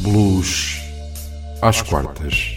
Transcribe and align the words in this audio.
Blues 0.00 0.80
às 1.62 1.80
quartas. 1.80 2.56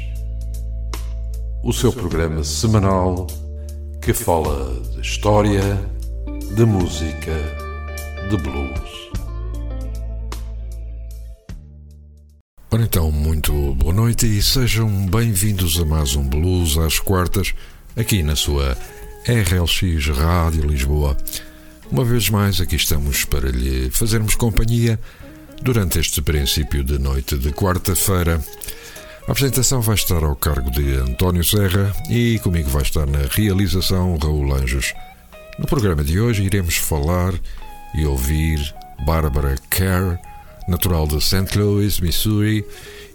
O 1.63 1.71
seu 1.71 1.93
programa 1.93 2.43
semanal 2.43 3.27
que 4.01 4.11
fala 4.11 4.73
de 4.95 5.01
história, 5.01 5.61
de 6.55 6.65
música, 6.65 7.33
de 8.29 8.37
blues. 8.37 9.11
Ora 12.71 12.83
então, 12.83 13.11
muito 13.11 13.53
boa 13.75 13.93
noite 13.93 14.25
e 14.25 14.41
sejam 14.41 14.89
bem-vindos 15.05 15.79
a 15.79 15.85
mais 15.85 16.15
um 16.15 16.27
Blues 16.27 16.77
às 16.77 16.99
quartas, 16.99 17.53
aqui 17.95 18.23
na 18.23 18.35
sua 18.35 18.75
RLX 19.25 20.07
Rádio 20.17 20.65
Lisboa. 20.65 21.15
Uma 21.91 22.03
vez 22.03 22.29
mais, 22.29 22.59
aqui 22.59 22.75
estamos 22.75 23.23
para 23.25 23.49
lhe 23.49 23.89
fazermos 23.91 24.35
companhia 24.35 24.99
durante 25.61 25.99
este 25.99 26.21
princípio 26.21 26.83
de 26.83 26.97
noite 26.97 27.37
de 27.37 27.51
quarta-feira. 27.51 28.41
A 29.27 29.31
apresentação 29.31 29.81
vai 29.81 29.95
estar 29.95 30.23
ao 30.23 30.35
cargo 30.35 30.71
de 30.71 30.95
António 30.95 31.43
Serra 31.43 31.93
e 32.09 32.39
comigo 32.39 32.69
vai 32.69 32.81
estar 32.81 33.05
na 33.05 33.27
realização 33.31 34.17
Raul 34.17 34.53
Anjos. 34.53 34.93
No 35.59 35.65
programa 35.65 36.03
de 36.03 36.19
hoje 36.19 36.43
iremos 36.43 36.77
falar 36.77 37.33
e 37.93 38.05
ouvir 38.05 38.59
Barbara 39.05 39.55
Kerr, 39.69 40.17
natural 40.67 41.07
de 41.07 41.21
St. 41.21 41.57
Louis, 41.57 41.99
Missouri, 41.99 42.65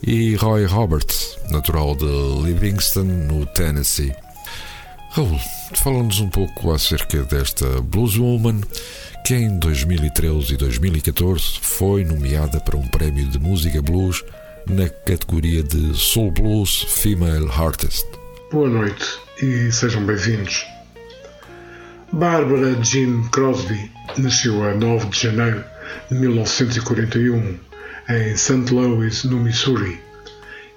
e 0.02 0.34
Roy 0.36 0.66
Roberts, 0.66 1.38
natural 1.48 1.94
de 1.94 2.06
Livingston, 2.44 3.04
no 3.04 3.46
Tennessee. 3.46 4.12
Raul, 5.14 5.38
fala-nos 5.74 6.20
um 6.20 6.28
pouco 6.30 6.72
acerca 6.72 7.22
desta 7.24 7.66
Blueswoman 7.82 8.62
que 9.26 9.34
em 9.34 9.58
2013 9.58 10.54
e 10.54 10.56
2014 10.56 11.58
foi 11.60 12.02
nomeada 12.02 12.58
para 12.60 12.78
um 12.78 12.88
prémio 12.88 13.28
de 13.28 13.38
música 13.38 13.82
blues 13.82 14.24
na 14.66 14.88
categoria 14.88 15.62
de 15.62 15.94
Soul 15.94 16.30
Blues 16.30 16.86
Female 16.88 17.46
Artist. 17.50 18.06
Boa 18.50 18.70
noite 18.70 19.04
e 19.42 19.70
sejam 19.70 20.02
bem-vindos. 20.06 20.64
Barbara 22.10 22.82
Jean 22.82 23.22
Crosby 23.32 23.90
nasceu 24.16 24.64
a 24.64 24.74
9 24.74 25.10
de 25.10 25.20
janeiro 25.20 25.62
de 26.10 26.16
1941 26.16 27.58
em 28.08 28.34
St. 28.34 28.72
Louis, 28.72 29.24
no 29.24 29.40
Missouri, 29.40 30.00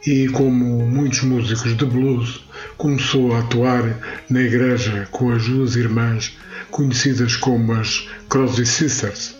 e, 0.06 0.28
como 0.28 0.86
muitos 0.86 1.22
músicos 1.22 1.78
de 1.78 1.86
blues, 1.86 2.45
começou 2.78 3.36
a 3.36 3.40
atuar 3.40 3.84
na 4.30 4.42
igreja 4.42 5.08
com 5.12 5.32
as 5.32 5.48
duas 5.48 5.76
irmãs 5.76 6.38
conhecidas 6.72 7.36
como 7.36 7.74
as 7.74 8.08
Crosby 8.30 8.66
Sisters. 8.66 9.36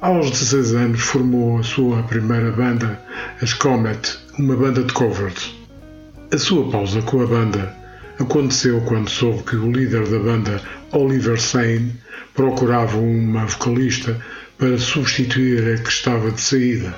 Aos 0.00 0.30
16 0.30 0.74
anos 0.74 1.00
formou 1.00 1.58
a 1.58 1.62
sua 1.62 2.02
primeira 2.02 2.50
banda, 2.52 3.00
as 3.40 3.54
Comet, 3.54 4.18
uma 4.38 4.54
banda 4.54 4.82
de 4.82 4.92
covers. 4.92 5.54
A 6.32 6.38
sua 6.38 6.70
pausa 6.70 7.00
com 7.02 7.22
a 7.22 7.26
banda 7.26 7.74
aconteceu 8.18 8.80
quando 8.82 9.08
soube 9.08 9.42
que 9.44 9.56
o 9.56 9.70
líder 9.70 10.06
da 10.08 10.18
banda, 10.18 10.60
Oliver 10.92 11.40
Sane, 11.40 11.94
procurava 12.34 12.98
uma 12.98 13.46
vocalista 13.46 14.20
para 14.58 14.78
substituir 14.78 15.74
a 15.74 15.82
que 15.82 15.88
estava 15.88 16.30
de 16.30 16.40
saída. 16.40 16.94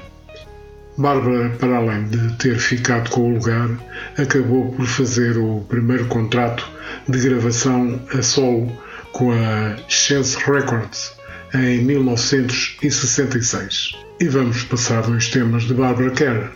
Bárbara, 0.99 1.51
para 1.61 1.77
além 1.77 2.09
de 2.09 2.33
ter 2.39 2.59
ficado 2.59 3.09
com 3.11 3.31
o 3.31 3.35
lugar, 3.35 3.71
acabou 4.19 4.73
por 4.73 4.85
fazer 4.85 5.39
o 5.39 5.65
primeiro 5.69 6.07
contrato 6.07 6.69
de 7.09 7.21
gravação 7.21 8.03
a 8.13 8.21
solo 8.21 8.77
com 9.13 9.31
a 9.31 9.77
Chance 9.87 10.37
Records 10.39 11.13
em 11.55 11.85
1966. 11.85 13.97
E 14.19 14.27
vamos 14.27 14.65
passar 14.65 15.03
dois 15.03 15.29
temas 15.29 15.63
de 15.63 15.75
Barbara 15.75 16.11
Kerr. 16.11 16.51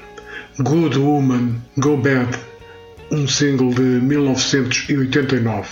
Good 0.59 0.99
Woman, 0.99 1.63
Go 1.79 1.97
Bad, 1.97 2.37
um 3.13 3.29
single 3.29 3.73
de 3.73 3.81
1989, 3.81 5.69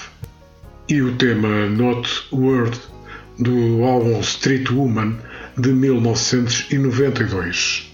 e 0.89 1.03
o 1.03 1.17
tema 1.17 1.67
Not 1.67 2.09
Word, 2.33 2.79
do 3.37 3.83
álbum 3.83 4.21
Street 4.21 4.71
Woman, 4.71 5.19
de 5.59 5.73
1992. 5.73 7.90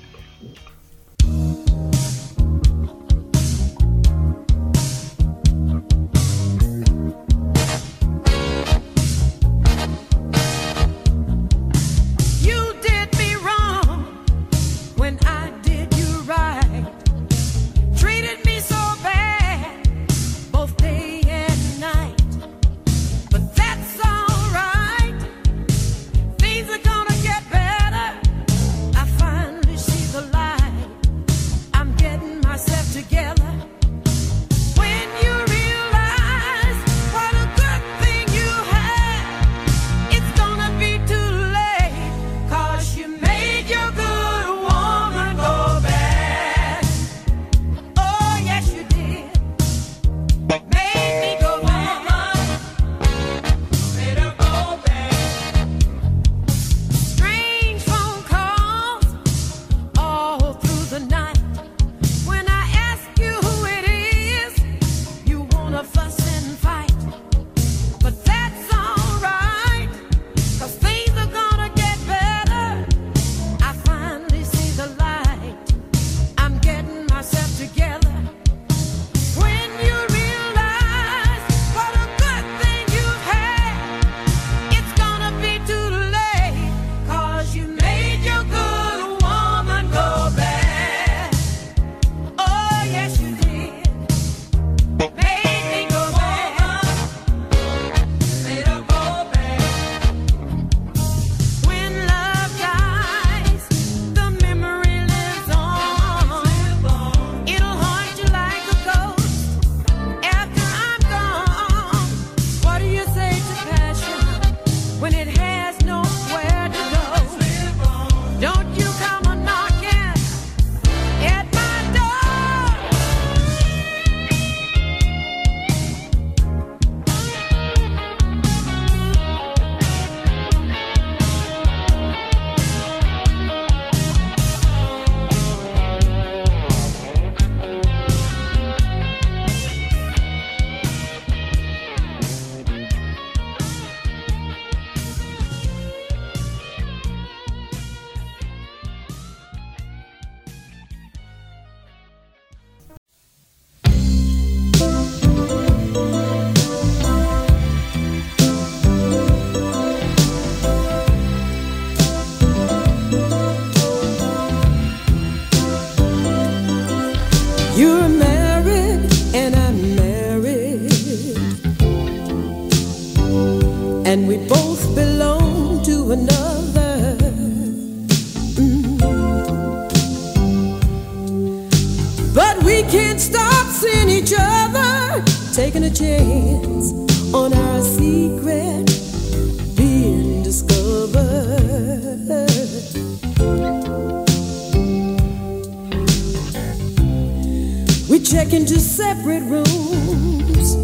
Check 198.31 198.53
into 198.53 198.81
separate 198.81 199.43
rooms, 199.43 200.75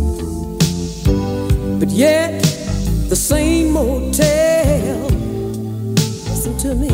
but 1.80 1.88
yet 1.88 2.40
the 3.08 3.16
same 3.16 3.72
motel. 3.72 5.08
Listen 6.28 6.56
to 6.58 6.74
me. 6.76 6.88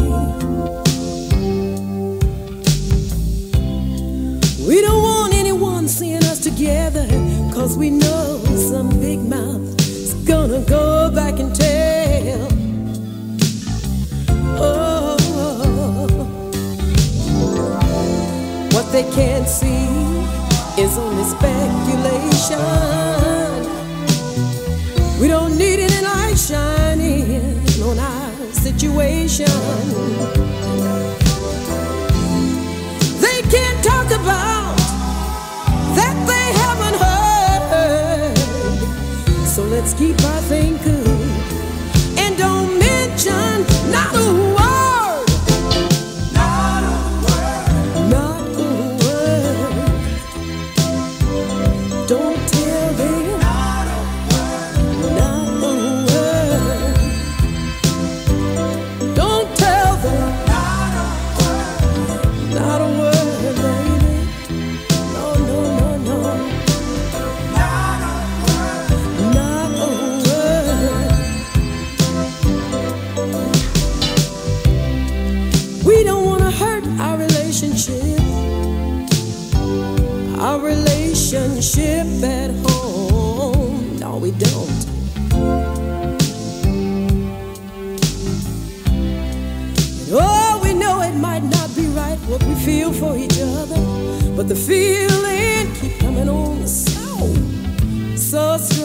We 4.67 4.81
don't 4.81 5.03
want 5.03 5.35
anyone 5.35 5.87
seeing 5.87 6.25
us 6.25 6.39
together, 6.39 7.07
cause 7.53 7.77
we 7.77 7.91
know 7.91 8.43
some 8.71 8.89
big 9.01 9.19
mouth 9.19 9.79
is 9.81 10.15
gonna 10.27 10.61
go 10.61 11.11
back 11.11 11.39
and 11.39 11.55
tell. 11.55 12.49
Oh, 14.61 15.17
what 18.73 18.91
they 18.93 19.03
can't 19.13 19.47
see 19.47 19.98
is 20.81 20.97
only 20.97 21.25
speculation. 21.25 22.59
We 25.21 25.27
don't 25.27 25.59
need 25.59 25.81
any 25.81 26.01
light 26.05 26.39
shining 26.39 27.59
on 27.83 27.99
our 27.99 28.33
situation. 28.53 29.47
They 33.25 33.43
can't 33.55 33.83
talk 33.85 34.07
about 34.21 34.77
that 35.99 36.17
they 36.31 36.47
haven't 36.63 36.99
heard. 37.07 38.39
So 39.47 39.65
let's 39.65 39.95
keep 39.95 40.23
our 40.23 40.43
good 40.49 41.09
and 42.19 42.39
don't 42.39 42.79
mention 42.79 43.67
not 43.91 44.15
a 44.15 44.55
word. 44.55 44.58
so 98.39 98.57
sweet. 98.59 98.78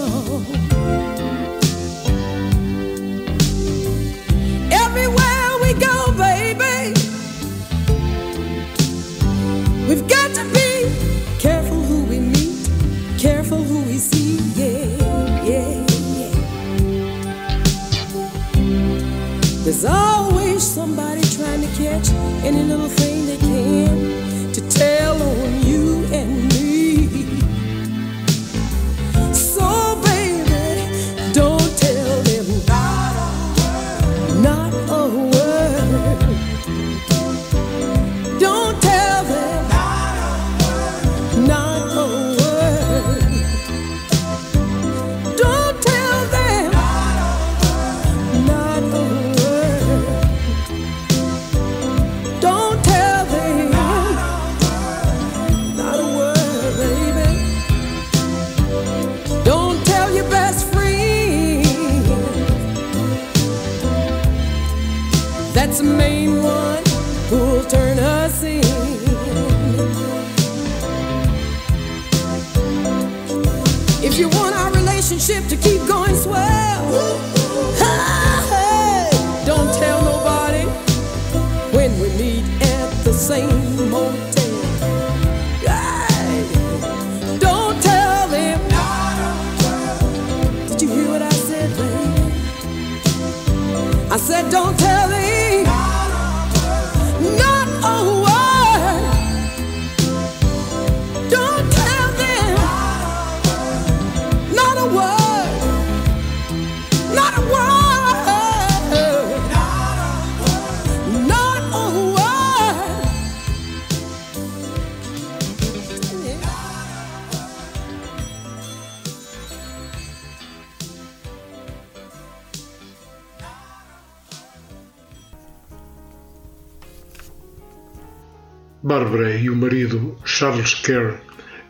Barbara 128.93 129.35
e 129.35 129.49
o 129.49 129.55
marido 129.55 130.15
Charles 130.23 130.75
Kerr 130.75 131.15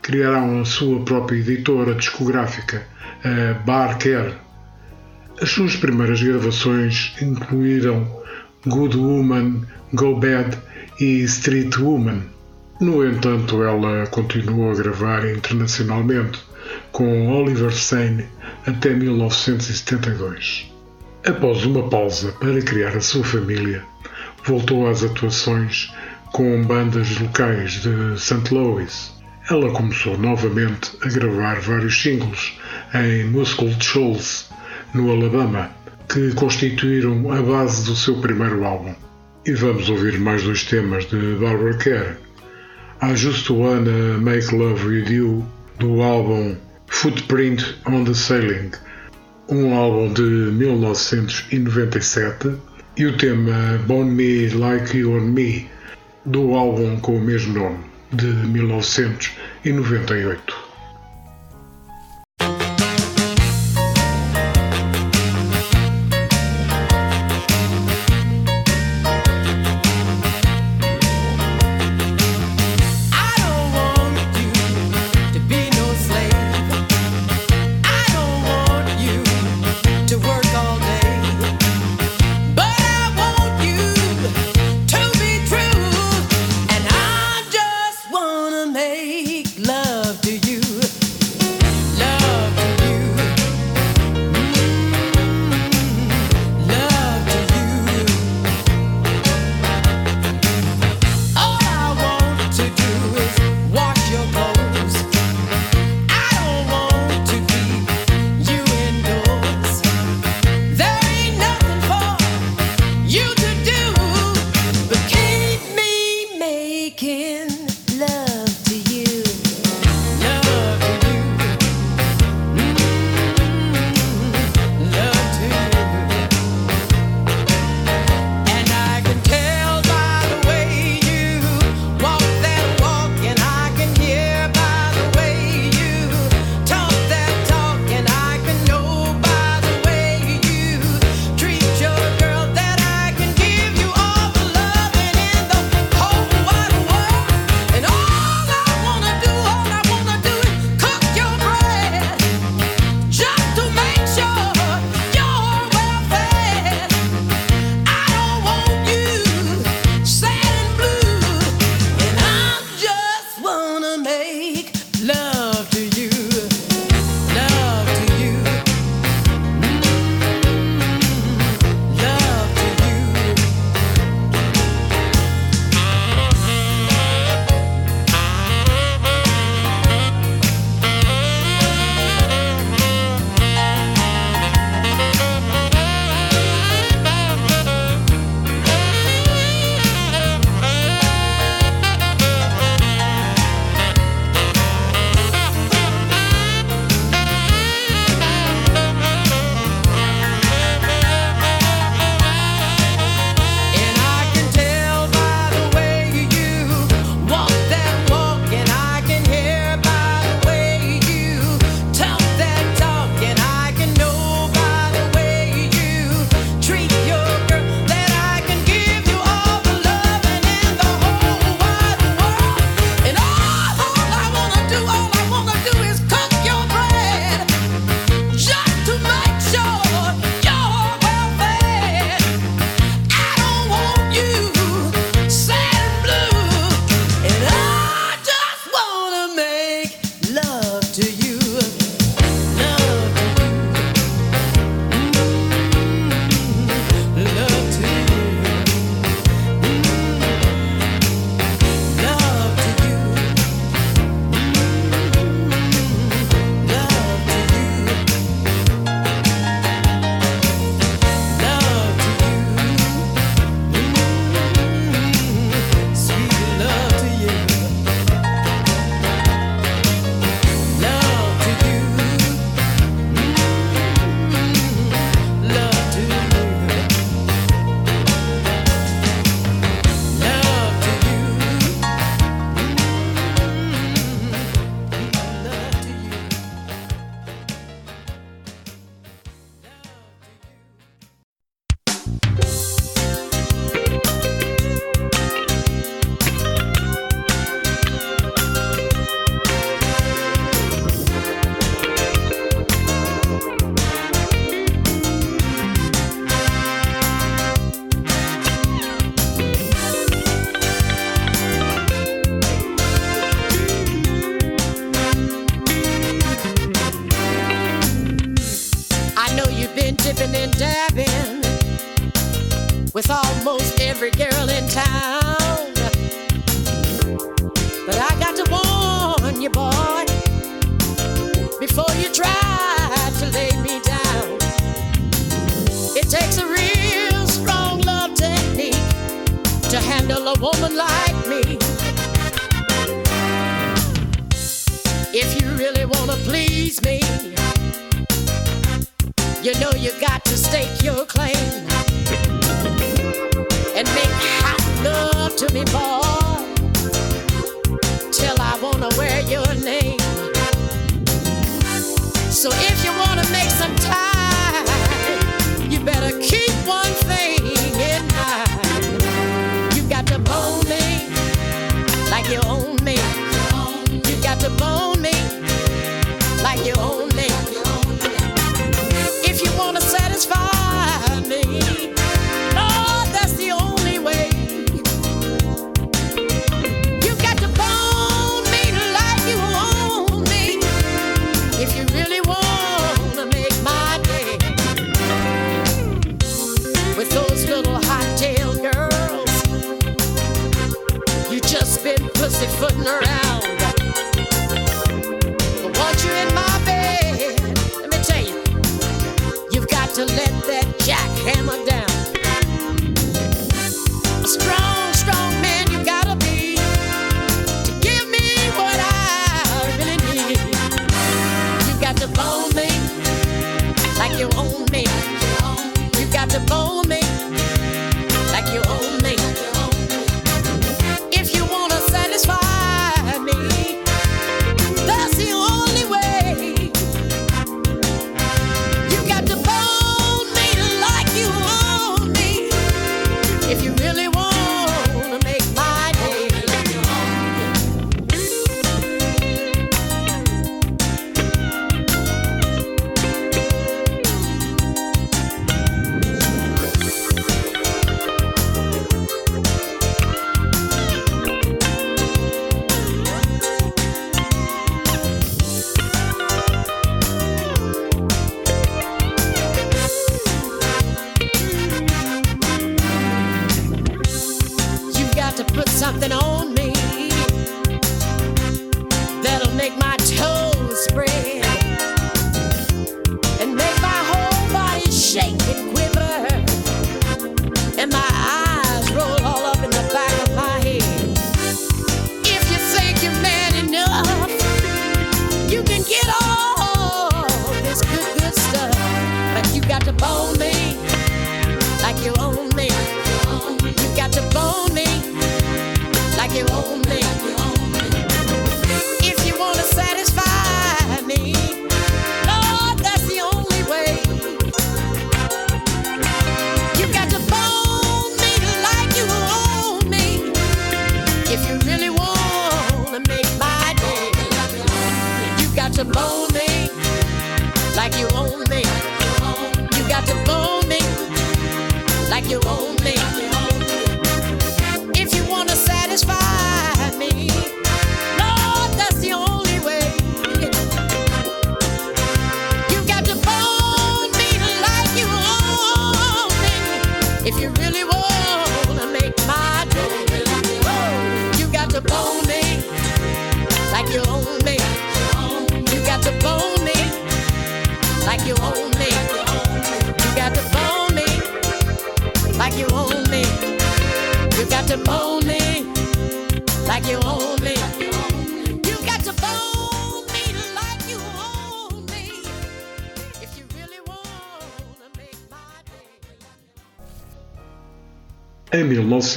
criaram 0.02 0.60
a 0.60 0.64
sua 0.66 1.00
própria 1.06 1.38
editora 1.38 1.94
discográfica, 1.94 2.86
a 3.24 3.54
Bar 3.64 3.96
Kerr. 3.96 4.34
As 5.40 5.48
suas 5.48 5.74
primeiras 5.74 6.22
gravações 6.22 7.16
incluíram 7.22 8.06
Good 8.66 8.98
Woman, 8.98 9.62
Go 9.94 10.20
Bad 10.20 10.58
e 11.00 11.22
Street 11.22 11.74
Woman. 11.78 12.24
No 12.78 13.02
entanto, 13.02 13.62
ela 13.62 14.06
continuou 14.08 14.70
a 14.70 14.74
gravar 14.74 15.26
internacionalmente 15.26 16.38
com 16.92 17.32
Oliver 17.32 17.72
Sane 17.72 18.26
até 18.66 18.90
1972. 18.90 20.70
Após 21.26 21.64
uma 21.64 21.88
pausa 21.88 22.32
para 22.32 22.60
criar 22.60 22.94
a 22.94 23.00
sua 23.00 23.24
família, 23.24 23.82
voltou 24.44 24.86
às 24.86 25.02
atuações 25.02 25.90
com 26.34 26.62
bandas 26.64 27.18
locais 27.20 27.80
de 27.82 28.18
St. 28.18 28.52
Louis. 28.52 29.12
Ela 29.48 29.70
começou 29.70 30.18
novamente 30.18 30.90
a 31.00 31.08
gravar 31.08 31.60
vários 31.60 32.02
singles 32.02 32.58
em 32.92 33.22
Muscle 33.26 33.72
Shoals 33.78 34.50
no 34.92 35.12
Alabama, 35.12 35.70
que 36.08 36.34
constituíram 36.34 37.30
a 37.30 37.40
base 37.40 37.84
do 37.84 37.94
seu 37.94 38.16
primeiro 38.16 38.64
álbum. 38.64 38.92
E 39.46 39.52
vamos 39.52 39.88
ouvir 39.88 40.18
mais 40.18 40.42
dois 40.42 40.64
temas 40.64 41.06
de 41.06 41.36
Barbara 41.36 41.76
Kerr. 41.76 42.16
I 43.00 43.14
Just 43.14 43.48
Wanna 43.48 44.18
Make 44.18 44.52
Love 44.52 44.88
With 44.88 45.12
You, 45.12 45.46
do 45.78 46.02
álbum 46.02 46.56
Footprint 46.88 47.76
on 47.86 48.02
the 48.02 48.14
Sailing, 48.14 48.72
um 49.48 49.72
álbum 49.72 50.12
de 50.12 50.22
1997, 50.22 52.56
e 52.96 53.06
o 53.06 53.16
tema 53.16 53.78
Bone 53.86 54.10
Me 54.10 54.48
Like 54.48 54.98
You 54.98 55.16
and 55.16 55.32
Me, 55.32 55.72
do 56.24 56.54
álbum 56.54 57.00
com 57.00 57.16
o 57.16 57.20
mesmo 57.20 57.54
nome, 57.54 57.78
de 58.10 58.26
1998. 58.26 60.63
made. 88.74 89.13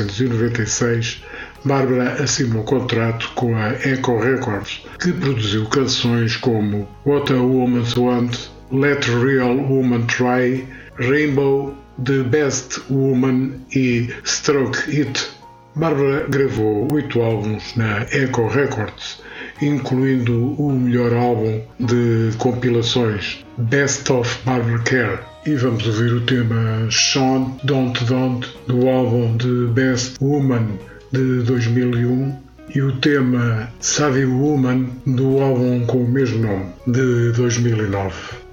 1996, 0.04 1.24
Bárbara 1.64 2.24
assinou 2.24 2.62
um 2.62 2.66
contrato 2.66 3.32
com 3.36 3.56
a 3.56 3.74
Echo 3.74 4.20
Records, 4.20 4.84
que 5.00 5.12
produziu 5.12 5.66
canções 5.66 6.38
como 6.38 6.88
What 7.06 7.34
a 7.34 7.38
Woman's 7.38 7.96
Want, 7.98 8.38
Let 8.72 9.10
a 9.10 9.20
Real 9.20 9.58
Woman 9.58 10.06
Try, 10.06 10.68
Rainbow, 10.98 11.76
The 12.04 12.24
Best 12.24 12.82
Woman 12.90 13.62
e 13.76 14.10
Stroke 14.26 14.80
It. 14.90 15.30
Bárbara 15.76 16.26
gravou 16.30 16.88
oito 16.92 17.22
álbuns 17.22 17.76
na 17.76 18.02
Echo 18.12 18.48
Records, 18.48 19.22
incluindo 19.62 20.54
o 20.60 20.72
melhor 20.72 21.14
álbum 21.14 21.62
de 21.80 22.32
compilações, 22.38 23.46
Best 23.58 24.12
of 24.12 24.40
Barbara 24.44 24.80
Care 24.80 25.20
e 25.46 25.56
vamos 25.56 25.86
ouvir 25.86 26.14
o 26.14 26.22
tema 26.22 26.88
Sean 26.92 27.58
Don't 27.64 28.04
Don't 28.06 28.48
do 28.68 28.88
álbum 28.88 29.38
de 29.38 29.68
Best 29.74 30.16
Woman 30.22 30.68
de 31.12 31.44
2001 31.44 32.36
e 32.76 32.82
o 32.82 32.92
tema 32.98 33.70
Savvy 33.80 34.26
Woman 34.26 34.88
do 35.06 35.40
álbum 35.42 35.86
com 35.86 36.04
o 36.04 36.08
mesmo 36.08 36.40
nome 36.40 36.66
de 36.88 37.32
2009. 37.34 38.47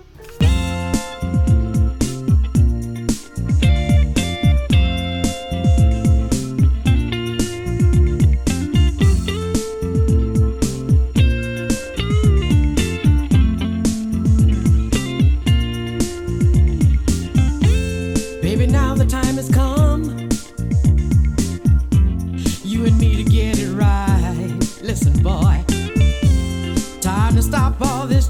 up 27.81 27.89
all 27.89 28.07
this 28.07 28.24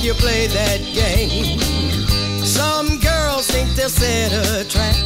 if 0.00 0.06
you 0.06 0.14
play 0.14 0.46
that 0.46 0.80
game. 0.96 1.60
Some 2.42 2.98
girls 3.00 3.46
think 3.48 3.68
they'll 3.76 3.90
set 3.90 4.32
a 4.32 4.64
trap 4.64 4.96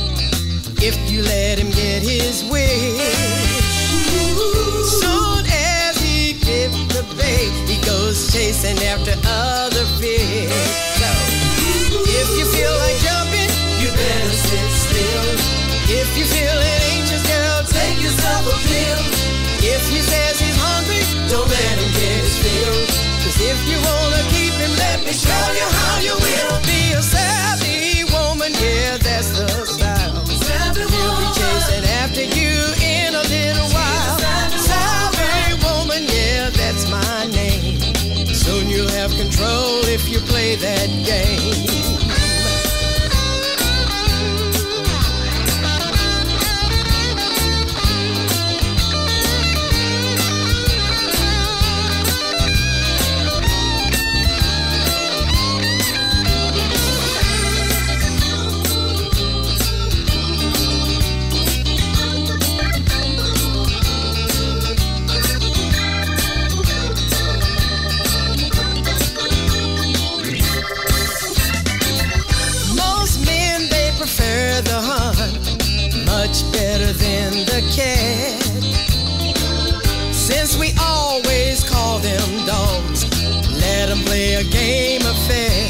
if 0.79 0.95
you 1.11 1.23
let 1.23 1.59
him 1.59 1.71
get 1.71 2.03
his 2.03 2.45
way, 2.47 2.95
Soon 5.03 5.43
as 5.51 5.99
he 5.99 6.35
gives 6.39 6.79
the 6.95 7.03
bait, 7.19 7.51
he 7.67 7.83
goes 7.83 8.31
chasing 8.33 8.79
after 8.87 9.19
other 9.27 9.85
fish. 9.99 10.53
So 11.01 11.11
if 12.07 12.29
you 12.39 12.47
feel 12.55 12.75
like 12.87 12.99
jumping, 13.03 13.51
you 13.83 13.91
better 13.91 14.37
sit 14.47 14.71
still. 14.79 15.27
If 15.91 16.07
you 16.15 16.25
feeling 16.25 16.79
anxious, 16.95 17.25
girl, 17.27 17.67
take 17.67 17.99
yourself 17.99 18.47
a 18.47 18.57
pill. 18.63 19.03
If 19.59 19.83
he 19.91 19.99
says 19.99 20.39
he's 20.39 20.55
hungry, 20.55 21.03
don't 21.27 21.49
let 21.51 21.75
him 21.83 21.91
get 21.99 22.23
his 22.23 22.39
fill. 22.39 22.79
Cause 23.25 23.39
if 23.43 23.59
you 23.67 23.79
wanna 23.83 24.34
let 25.05 25.13
me 25.13 25.19
show 25.19 25.53
you 25.53 25.69
how 25.69 26.01
you 26.01 26.15
will 26.15 26.61
be 26.63 26.93
yourself. 26.93 27.44
A 84.35 84.43
game 84.43 85.03
affair. 85.03 85.63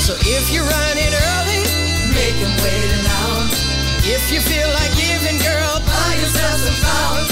So 0.00 0.16
if 0.24 0.48
you're 0.52 0.64
running 0.64 1.12
early, 1.12 1.62
make 2.16 2.36
them 2.40 2.54
wait 2.64 2.90
an 2.96 3.04
hour. 3.04 3.44
If 4.08 4.32
you 4.32 4.40
feel 4.40 4.68
like 4.72 4.92
giving, 4.96 5.36
girl, 5.44 5.80
buy 5.84 6.12
yourself 6.16 6.56
some 6.64 6.78
flowers. 6.80 7.28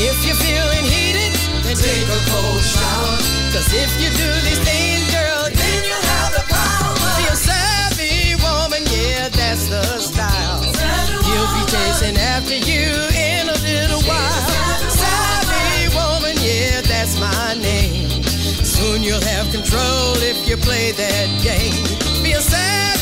If 0.00 0.16
you're 0.24 0.40
feeling 0.40 0.84
heated, 0.88 1.36
then 1.64 1.76
take 1.76 2.08
a 2.08 2.20
cold 2.32 2.62
shower. 2.64 3.16
Cause 3.52 3.68
if 3.76 3.92
you 4.00 4.08
do 4.16 4.30
these 4.48 4.62
things, 4.64 5.04
girl, 5.12 5.52
you 20.56 20.62
play 20.62 20.92
that 20.92 21.42
game. 21.42 22.22
Be 22.22 22.32
a 22.32 22.40
savvy 22.40 22.95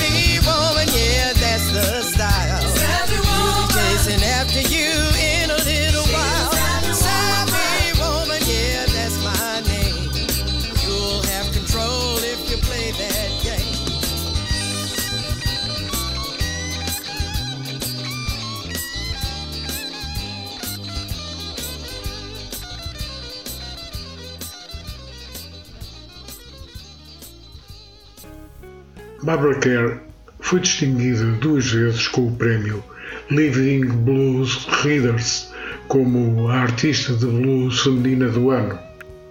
Barbara 29.24 29.54
Kerr 29.54 29.96
foi 30.40 30.60
distinguida 30.60 31.24
duas 31.40 31.70
vezes 31.70 32.06
com 32.08 32.26
o 32.26 32.36
prémio 32.36 32.84
Living 33.30 33.86
Blues 33.86 34.66
Readers 34.82 35.50
como 35.88 36.46
a 36.48 36.58
artista 36.58 37.14
de 37.14 37.24
blues 37.24 37.80
feminina 37.80 38.28
do 38.28 38.50
ano. 38.50 38.78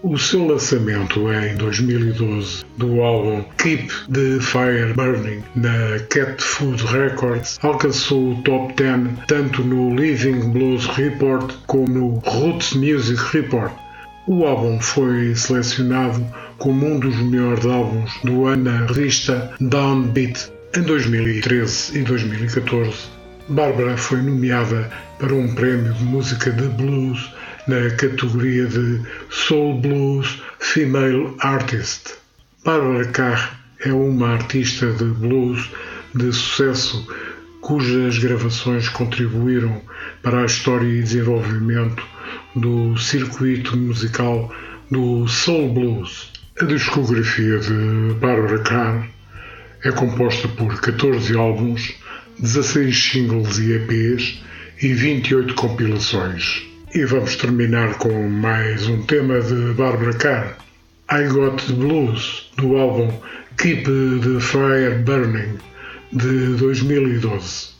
O 0.02 0.18
seu 0.18 0.48
lançamento 0.48 1.32
em 1.32 1.56
2012 1.58 2.66
do 2.80 3.04
álbum 3.04 3.46
Keep 3.60 3.88
the 4.12 4.40
Fire 4.42 4.94
Burning 4.96 5.44
na 5.56 6.00
Cat 6.10 6.42
Food 6.42 6.84
Records 6.88 7.60
alcançou 7.62 8.32
o 8.32 8.42
top 8.42 8.74
10 8.74 9.28
tanto 9.28 9.64
no 9.64 9.96
Living 9.96 10.50
Blues 10.50 10.88
Report 10.88 11.54
como 11.68 11.88
no 11.88 12.10
Roots 12.26 12.74
Music 12.74 13.22
Report. 13.32 13.83
O 14.26 14.46
álbum 14.46 14.80
foi 14.80 15.36
selecionado 15.36 16.26
como 16.58 16.86
um 16.86 16.98
dos 16.98 17.14
melhores 17.18 17.66
álbuns 17.66 18.10
do 18.24 18.46
ano 18.46 18.64
na 18.72 18.86
revista 18.86 19.54
Downbeat. 19.60 20.50
Em 20.78 20.82
2013 20.82 22.00
e 22.00 22.04
2014, 22.04 22.94
Bárbara 23.50 23.98
foi 23.98 24.22
nomeada 24.22 24.90
para 25.20 25.36
um 25.36 25.54
prémio 25.54 25.94
de 25.94 26.06
música 26.06 26.52
de 26.52 26.70
blues 26.70 27.34
na 27.68 27.90
categoria 27.98 28.66
de 28.66 29.02
Soul 29.30 29.82
Blues 29.82 30.42
Female 30.60 31.36
Artist. 31.40 32.14
Bárbara 32.64 33.06
Carr 33.10 33.60
é 33.82 33.92
uma 33.92 34.36
artista 34.36 34.90
de 34.94 35.04
blues 35.04 35.70
de 36.16 36.32
sucesso 36.32 37.06
cujas 37.64 38.18
gravações 38.18 38.90
contribuíram 38.90 39.82
para 40.22 40.42
a 40.42 40.46
história 40.46 40.86
e 40.86 41.02
desenvolvimento 41.02 42.04
do 42.54 42.98
circuito 42.98 43.78
musical 43.78 44.54
do 44.92 45.26
Soul 45.30 45.74
Blues. 45.74 46.30
A 46.60 46.66
discografia 46.66 47.58
de 47.60 48.14
Barbara 48.20 48.60
Carr 48.60 49.08
é 49.82 49.92
composta 49.92 50.46
por 50.50 50.82
14 50.82 51.36
álbuns, 51.38 51.96
16 52.38 53.12
singles 53.12 53.58
e 53.60 53.74
EPs 53.76 54.44
e 54.82 54.94
28 54.94 55.54
compilações. 55.56 56.68
E 56.94 57.06
vamos 57.06 57.38
terminar 57.38 57.96
com 57.96 58.28
mais 58.28 58.88
um 58.90 59.04
tema 59.04 59.40
de 59.40 59.74
Barbara 59.74 60.14
Carr, 60.14 60.58
I 61.10 61.30
Got 61.30 61.66
the 61.66 61.74
Blues, 61.74 62.52
do 62.58 62.76
álbum 62.76 63.10
Keep 63.58 63.84
the 63.84 64.40
Fire 64.42 65.02
Burning, 65.06 65.58
de 66.14 66.56
2012. 66.56 67.73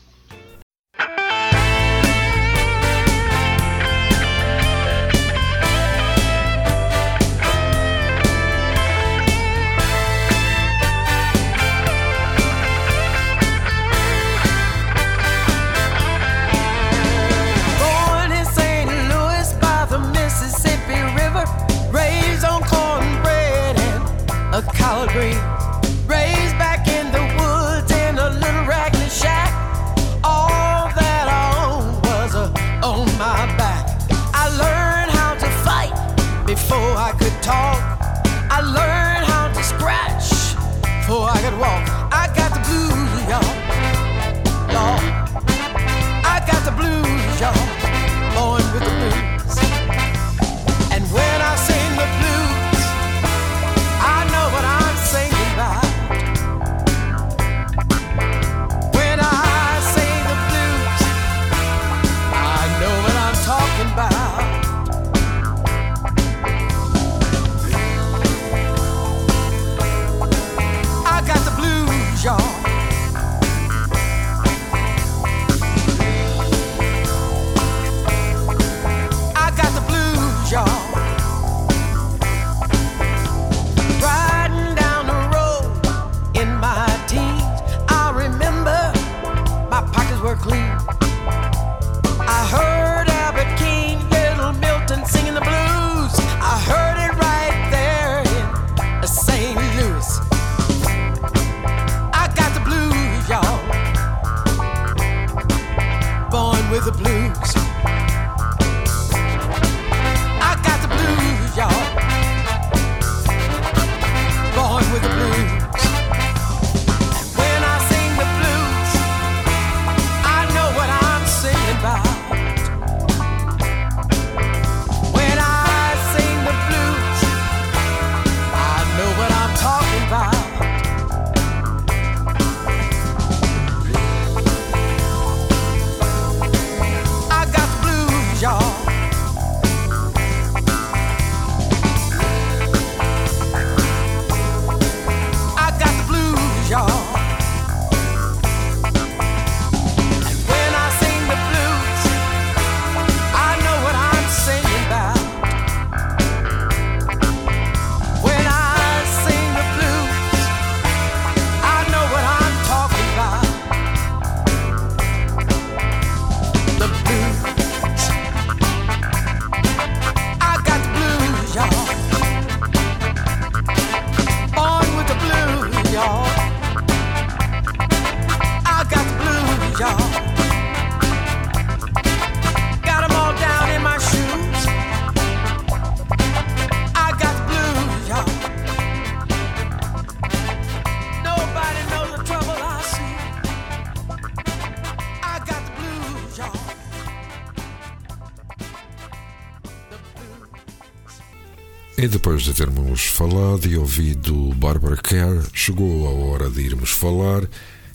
E 202.04 202.08
depois 202.08 202.42
de 202.42 202.52
termos 202.52 203.06
falado 203.06 203.66
e 203.66 203.78
ouvido 203.78 204.52
Barbara 204.56 204.98
Kerr, 204.98 205.42
chegou 205.54 206.06
a 206.06 206.10
hora 206.10 206.50
de 206.50 206.60
irmos 206.60 206.90
falar 206.90 207.48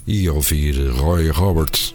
e 0.07 0.27
ouvir 0.27 0.89
Roy 0.93 1.29
Roberts. 1.29 1.93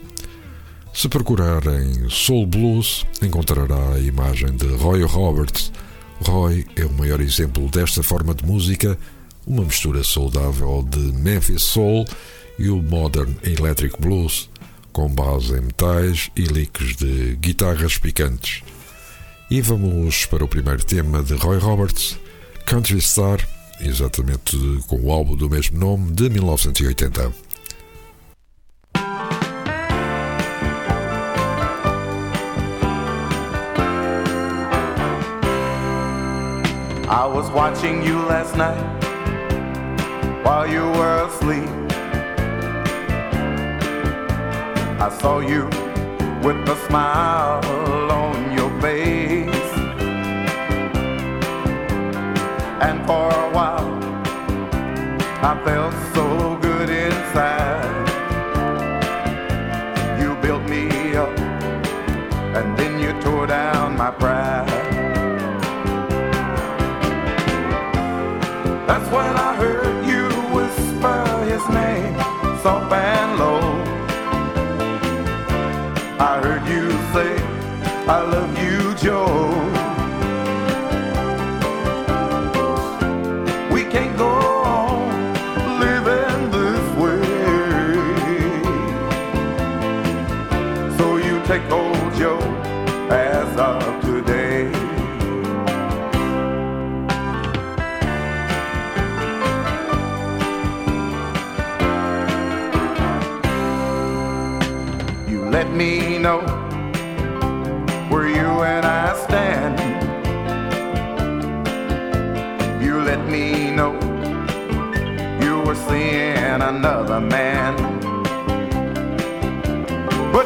Se 0.92 1.08
procurar 1.08 1.66
em 1.66 2.08
Soul 2.08 2.46
Blues, 2.46 3.04
encontrará 3.20 3.94
a 3.94 3.98
imagem 3.98 4.54
de 4.56 4.64
Roy 4.76 5.02
Roberts. 5.02 5.72
Roy 6.20 6.64
é 6.76 6.84
o 6.84 6.92
maior 6.92 7.20
exemplo 7.20 7.68
desta 7.68 8.00
forma 8.00 8.32
de 8.32 8.46
música, 8.46 8.96
uma 9.44 9.64
mistura 9.64 10.04
saudável 10.04 10.86
de 10.88 11.00
Memphis 11.20 11.64
Soul 11.64 12.04
e 12.60 12.68
o 12.68 12.80
Modern 12.80 13.34
Electric 13.42 14.00
Blues, 14.00 14.48
com 14.92 15.08
base 15.08 15.52
em 15.58 15.62
metais 15.62 16.30
e 16.36 16.42
licks 16.42 16.94
de 16.94 17.34
guitarras 17.40 17.98
picantes. 17.98 18.62
E 19.54 19.60
vamos 19.60 20.26
para 20.26 20.44
o 20.44 20.48
primeiro 20.48 20.84
tema 20.84 21.22
de 21.22 21.32
Roy 21.34 21.58
Roberts, 21.58 22.18
Country 22.66 22.98
Star, 22.98 23.38
exatamente 23.80 24.58
com 24.88 25.00
o 25.00 25.12
álbum 25.12 25.36
do 25.36 25.48
mesmo 25.48 25.78
nome, 25.78 26.10
de 26.10 26.28
1980. 26.28 27.32
I 37.08 37.24
was 37.24 37.48
watching 37.52 38.02
you 38.02 38.18
last 38.26 38.56
night 38.56 38.76
while 40.42 40.66
you 40.66 40.82
were 40.98 41.28
asleep. 41.28 41.70
I 44.98 45.08
saw 45.20 45.38
you 45.38 45.68
with 46.42 46.68
a 46.68 46.76
smile 46.88 48.03
And 52.80 53.06
for 53.06 53.30
a 53.30 53.50
while, 53.52 53.94
I 55.42 55.60
felt 55.64 55.94
so 56.14 56.58
good 56.60 56.90
inside. 56.90 57.84
You 60.20 60.34
built 60.42 60.62
me 60.68 61.14
up, 61.14 61.38
and 62.56 62.76
then 62.76 62.98
you 62.98 63.12
tore 63.22 63.46
down 63.46 63.96
my 63.96 64.10
pride. 64.10 64.68
That's 68.86 69.08
when 69.10 69.36
I 69.36 69.54
heard 69.56 70.06
you 70.06 70.28
whisper 70.52 71.44
his 71.44 71.66
name, 71.68 72.18
soft 72.62 72.92
and 72.92 73.38
low. 73.38 73.60
I 76.18 76.40
heard 76.42 76.66
you 76.66 76.90
say, 77.14 77.38
I 78.06 78.20
love 78.22 78.58
you, 78.58 78.94
Joe. 78.94 79.63
Take 91.54 91.70
old 91.70 92.14
Joe 92.16 92.40
as 93.10 93.56
of 93.56 94.02
today. 94.02 94.64
You 105.28 105.48
let 105.48 105.70
me 105.70 106.18
know 106.18 106.53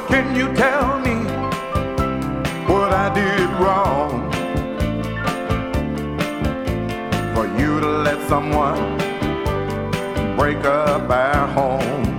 can 0.08 0.34
you 0.34 0.46
tell 0.54 0.98
me 1.00 1.16
what 2.66 2.92
I 2.92 3.12
did 3.14 3.48
wrong 3.60 4.32
for 7.34 7.46
you 7.60 7.80
to 7.80 7.88
let 8.06 8.18
someone 8.28 8.96
break 10.36 10.64
up 10.64 11.10
our 11.10 11.46
home? 11.48 12.18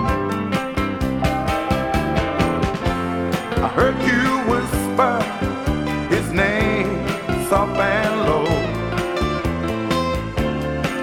I 3.66 3.68
heard 3.80 3.98
you 4.10 4.24
whisper 4.52 5.16
his 6.14 6.32
name 6.32 7.08
soft 7.50 7.80
and 7.80 8.16
low. 8.30 8.46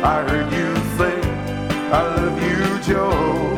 I 0.04 0.22
heard 0.28 0.52
you 0.52 0.70
say, 0.96 1.16
I 1.90 2.02
love 2.16 2.36
you, 2.42 2.78
Joe. 2.92 3.55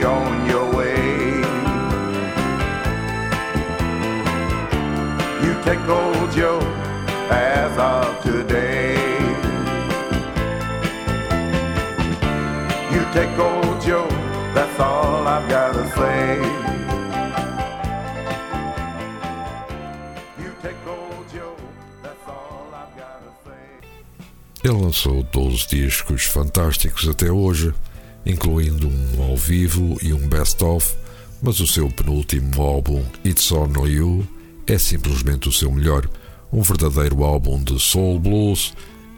Be 0.00 0.06
on 0.06 0.46
your 0.48 0.74
way. 0.74 1.40
You 5.44 5.52
take 5.64 5.88
old 5.88 6.30
Joe 6.32 6.60
as 7.30 7.76
of 7.78 8.22
today. 8.22 8.94
You 12.92 13.02
take 13.12 13.38
old 13.38 13.80
Joe, 13.80 14.08
that's 14.54 14.80
all 14.80 15.26
I've 15.26 15.42
I've 15.42 15.48
gotta 15.48 15.84
say. 15.96 16.40
Ele 24.62 24.74
lançou 24.74 25.22
12 25.22 25.68
discos 25.68 26.24
fantásticos 26.24 27.08
até 27.08 27.30
hoje, 27.30 27.72
incluindo 28.24 28.88
um 28.88 29.22
ao 29.22 29.36
vivo 29.36 29.98
e 30.02 30.12
um 30.12 30.28
best-of, 30.28 30.94
mas 31.42 31.60
o 31.60 31.66
seu 31.66 31.88
penúltimo 31.90 32.62
álbum, 32.62 33.04
It's 33.24 33.50
On 33.52 33.70
You, 33.86 34.26
é 34.66 34.78
simplesmente 34.78 35.48
o 35.48 35.52
seu 35.52 35.70
melhor, 35.70 36.08
um 36.52 36.62
verdadeiro 36.62 37.24
álbum 37.24 37.62
de 37.62 37.78
soul 37.80 38.18
blues 38.18 38.74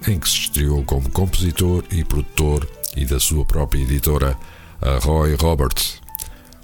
em 0.06 0.18
que 0.18 0.28
se 0.28 0.40
estreou 0.40 0.82
como 0.84 1.10
compositor 1.10 1.84
e 1.90 2.04
produtor 2.04 2.68
e 2.96 3.04
da 3.04 3.18
sua 3.18 3.44
própria 3.44 3.82
editora, 3.82 4.36
a 4.80 4.98
Roy 4.98 5.34
Roberts. 5.34 6.00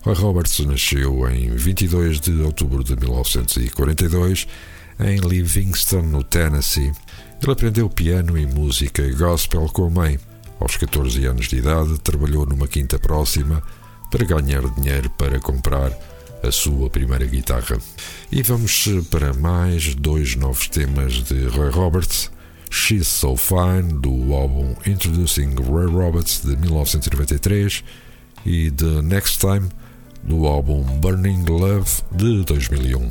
Roy 0.02 0.14
Roberts 0.14 0.58
nasceu 0.60 1.28
em 1.30 1.50
22 1.50 2.20
de 2.20 2.40
outubro 2.42 2.82
de 2.82 2.96
1942 2.96 4.46
em 5.00 5.18
Livingston, 5.18 6.02
no 6.02 6.24
Tennessee. 6.24 6.92
Ele 7.42 7.52
aprendeu 7.52 7.88
piano 7.88 8.36
e 8.36 8.46
música 8.46 9.08
gospel 9.14 9.68
com 9.72 9.86
a 9.86 9.90
mãe. 9.90 10.18
Aos 10.60 10.76
14 10.76 11.24
anos 11.26 11.46
de 11.46 11.56
idade, 11.56 11.98
trabalhou 12.00 12.44
numa 12.44 12.66
quinta 12.66 12.98
próxima 12.98 13.62
para 14.10 14.24
ganhar 14.24 14.62
dinheiro 14.74 15.10
para 15.10 15.38
comprar 15.38 15.92
a 16.42 16.50
sua 16.50 16.88
primeira 16.90 17.26
guitarra. 17.26 17.78
E 18.30 18.42
vamos 18.42 18.86
para 19.10 19.32
mais 19.34 19.94
dois 19.94 20.34
novos 20.36 20.68
temas 20.68 21.14
de 21.24 21.46
Roy 21.48 21.70
Roberts. 21.70 22.30
She's 22.70 23.06
So 23.06 23.36
Fine, 23.36 23.94
do 24.00 24.34
álbum 24.34 24.74
Introducing 24.86 25.54
Roy 25.54 25.86
Roberts 25.86 26.42
de 26.44 26.56
1993, 26.56 27.82
e 28.44 28.70
The 28.70 29.02
Next 29.02 29.38
Time, 29.38 29.68
do 30.22 30.46
álbum 30.46 30.82
Burning 30.82 31.44
Love 31.46 32.02
de 32.12 32.44
2001. 32.44 33.10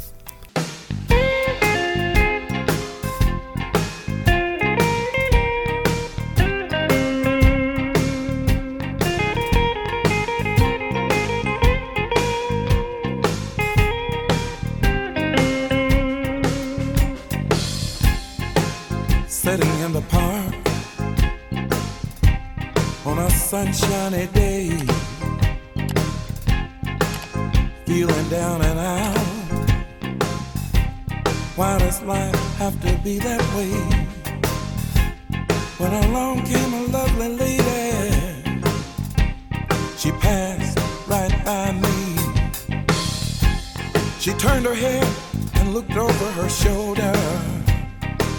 Her 46.47 46.53
shoulder. 46.53 47.13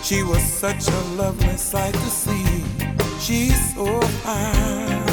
She 0.03 0.23
was 0.23 0.43
such 0.43 0.89
a 0.89 1.01
lovely 1.17 1.57
sight 1.57 1.93
to 1.93 2.11
see. 2.23 2.65
She's 3.21 3.75
so 3.75 4.01
fine. 4.25 5.07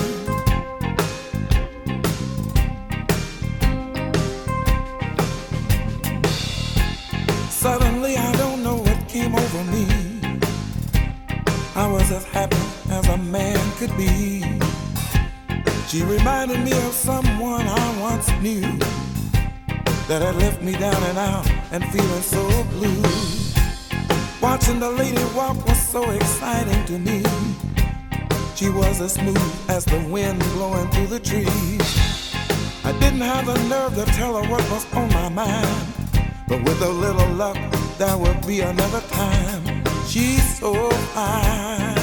Suddenly, 7.49 8.17
I 8.17 8.31
don't 8.37 8.63
know 8.63 8.77
what 8.77 9.09
came 9.09 9.35
over 9.35 9.63
me. 9.75 9.85
I 11.75 11.87
was 11.87 12.09
as 12.11 12.23
happy 12.25 12.65
as 12.91 13.07
a 13.09 13.17
man 13.17 13.59
could 13.77 13.95
be. 13.97 14.41
She 15.89 16.03
reminded 16.03 16.61
me 16.63 16.71
of 16.71 16.93
someone 16.93 17.67
I 17.67 17.99
once 17.99 18.29
knew 18.41 18.61
that 20.07 20.21
had 20.21 20.35
left 20.35 20.61
me 20.61 20.73
down 20.73 21.01
and 21.03 21.17
out 21.17 21.64
and 21.75 21.91
feeling 21.91 22.21
so 22.21 22.63
blue. 22.75 23.01
Watching 24.41 24.79
the 24.79 24.89
lady 24.89 25.21
walk 25.35 25.57
was 25.67 25.77
so 25.77 26.09
exciting 26.09 26.85
to 26.85 26.97
me. 26.97 27.21
She 28.55 28.69
was 28.69 29.01
as 29.01 29.15
smooth 29.15 29.69
as 29.69 29.83
the 29.83 29.99
wind 30.09 30.39
blowing 30.53 30.89
through 30.91 31.07
the 31.07 31.19
trees. 31.19 32.33
I 32.85 32.93
didn't 33.01 33.19
have 33.19 33.45
the 33.45 33.57
nerve 33.67 33.93
to 33.95 34.05
tell 34.13 34.41
her 34.41 34.49
what 34.49 34.63
was 34.71 34.85
on 34.93 35.09
my 35.09 35.27
mind. 35.27 35.93
But 36.47 36.63
with 36.63 36.81
a 36.81 36.89
little 36.89 37.31
luck, 37.33 37.57
there 37.97 38.17
would 38.17 38.47
be 38.47 38.61
another 38.61 39.01
time. 39.09 39.83
She's 40.07 40.59
so 40.59 40.89
fine. 41.13 41.94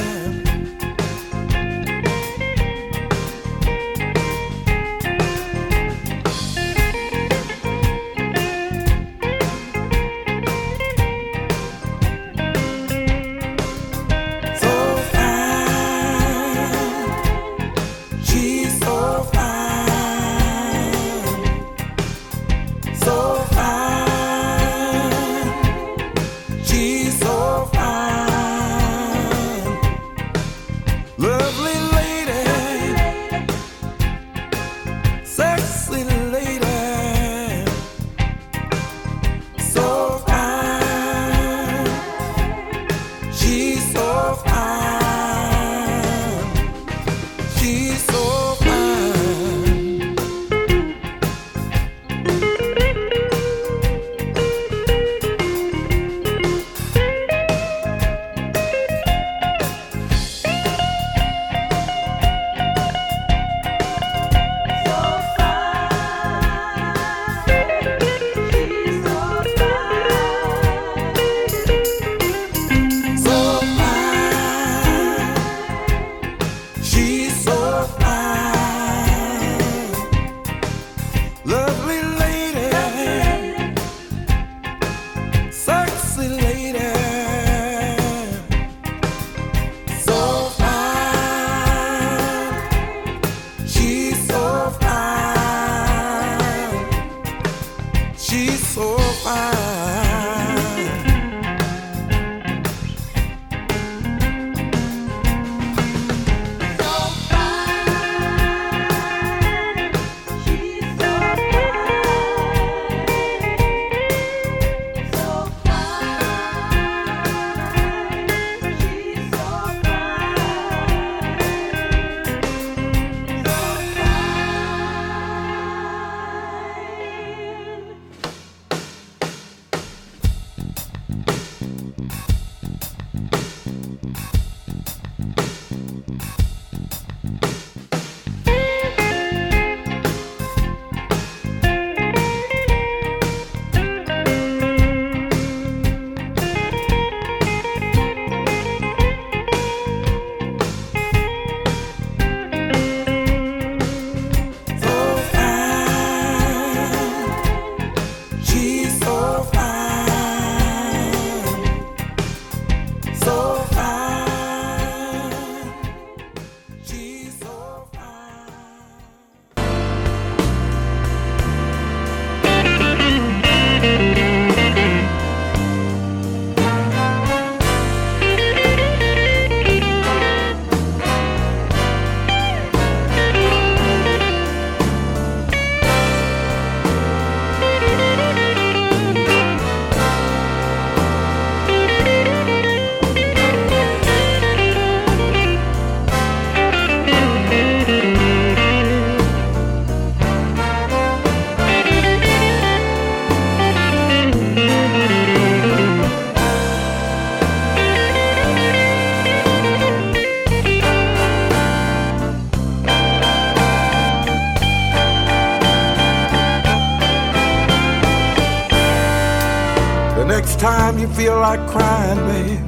Like 221.57 221.69
crying, 221.69 222.21
babe. 222.29 222.61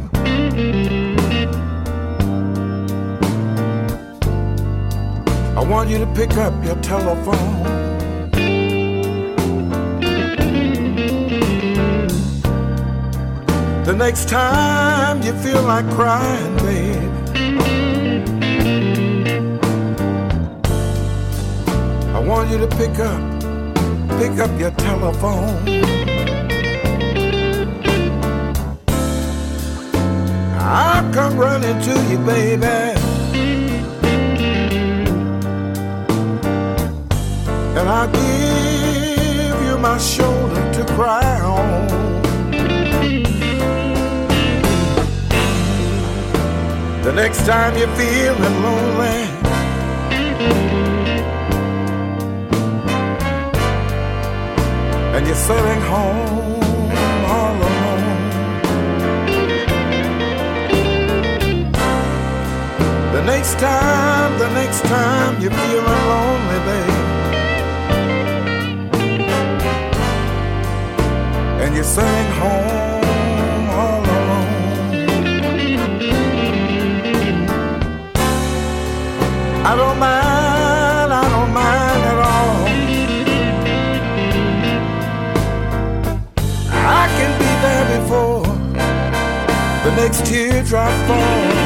I 5.56 5.62
want 5.66 5.88
you 5.88 5.98
to 5.98 6.06
pick 6.14 6.32
up 6.32 6.52
your 6.62 6.76
telephone. 6.82 7.62
The 13.84 13.94
next 13.96 14.28
time 14.28 15.22
you 15.22 15.32
feel 15.44 15.62
like 15.62 15.88
crying, 15.98 16.54
babe. 16.56 17.12
I 22.14 22.20
want 22.20 22.50
you 22.50 22.58
to 22.58 22.68
pick 22.76 22.98
up 22.98 23.22
pick 24.18 24.38
up 24.44 24.52
your 24.60 24.72
telephone. 24.72 26.13
I'll 30.76 31.08
come 31.14 31.38
running 31.38 31.80
to 31.82 31.94
you, 32.10 32.18
baby. 32.26 32.66
And 37.78 37.88
I'll 37.88 38.10
give 38.10 39.62
you 39.66 39.78
my 39.78 39.98
shoulder 39.98 40.72
to 40.72 40.84
cry 40.94 41.40
on. 41.42 41.86
The 47.04 47.12
next 47.12 47.46
time 47.46 47.78
you're 47.78 47.94
feeling 47.94 48.62
lonely. 48.64 49.28
And 55.14 55.24
you're 55.24 55.36
sitting 55.36 55.80
home 55.82 56.43
next 63.24 63.58
time, 63.58 64.38
the 64.38 64.48
next 64.50 64.82
time 64.82 65.40
you're 65.40 65.50
feeling 65.50 65.84
lonely, 65.84 66.58
babe. 66.66 66.90
And 71.62 71.74
you're 71.74 71.84
sitting 71.84 72.30
home 72.40 73.70
all 73.70 74.00
alone. 74.00 74.54
I 79.64 79.74
don't 79.76 79.98
mind, 79.98 81.12
I 81.12 81.28
don't 81.34 81.52
mind 81.52 82.02
at 82.12 82.18
all. 82.30 82.56
I 86.76 87.08
can 87.16 87.32
be 87.42 87.50
there 87.64 87.86
before 87.98 88.44
the 89.84 89.92
next 89.96 90.26
teardrop 90.26 90.92
falls. 91.08 91.63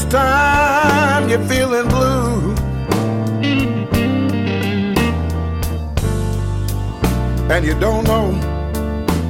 Next 0.00 0.12
time 0.12 1.28
you're 1.28 1.46
feeling 1.46 1.86
blue 1.88 2.54
and 7.50 7.64
you 7.66 7.78
don't 7.78 8.04
know, 8.04 8.30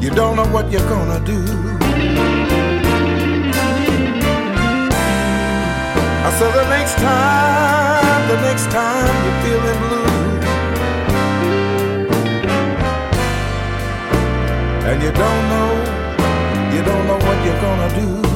you 0.00 0.10
don't 0.10 0.36
know 0.36 0.46
what 0.46 0.70
you're 0.70 0.88
gonna 0.88 1.18
do. 1.26 1.42
I 6.22 6.30
said 6.38 6.52
the 6.54 6.68
next 6.68 6.94
time, 6.98 8.28
the 8.28 8.36
next 8.42 8.70
time 8.70 9.24
you're 9.24 9.40
feeling 9.42 9.78
blue 9.88 10.10
and 14.88 15.02
you 15.02 15.10
don't 15.10 15.48
know, 15.52 15.70
you 16.72 16.82
don't 16.84 17.06
know 17.08 17.18
what 17.26 17.44
you're 17.44 17.60
gonna 17.60 18.22
do. 18.22 18.29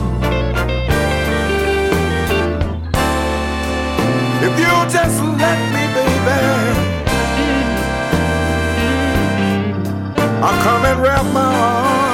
You'll 4.56 4.88
just 4.88 5.20
let 5.20 5.58
me, 5.74 5.84
baby, 5.94 6.40
I'll 10.42 10.62
come 10.62 10.84
and 10.84 11.02
wrap 11.02 11.24
my 11.32 11.40
arms 11.42 12.13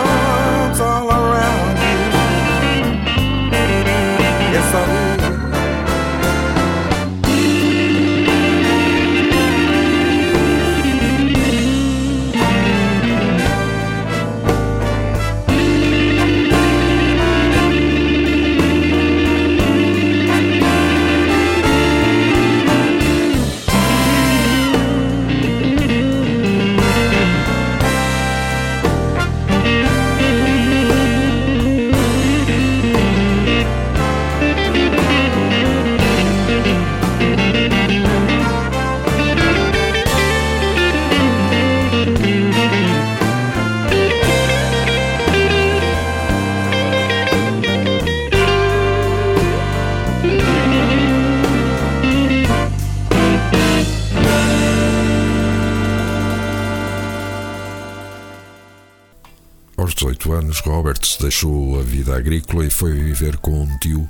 deixou 61.31 61.79
a 61.79 61.83
vida 61.85 62.17
agrícola 62.17 62.67
e 62.67 62.71
foi 62.71 62.93
viver 62.93 63.37
com 63.37 63.63
um 63.63 63.79
tio 63.79 64.09